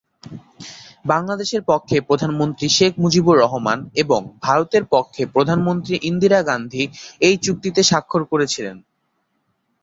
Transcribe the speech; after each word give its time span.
বাংলাদেশের 1.05 1.61
পক্ষে 1.67 1.97
প্রধানমন্ত্রী 2.01 2.67
শেখ 2.69 2.93
মুজিবুর 2.97 3.37
রহমান 3.39 3.79
এবং 3.95 4.19
ভারতের 4.41 4.83
পক্ষে 4.93 5.23
প্রধানমন্ত্রী 5.35 5.95
ইন্দিরা 6.09 6.39
গান্ধী 6.41 6.83
এই 7.21 7.35
চুক্তিতে 7.37 7.81
স্বাক্ষর 7.83 8.21
করেছিলেন। 8.25 8.77